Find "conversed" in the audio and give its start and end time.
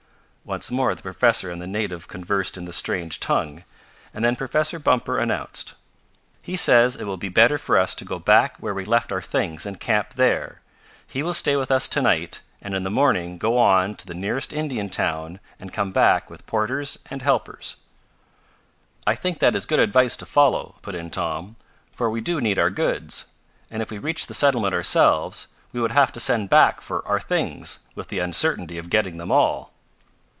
2.09-2.57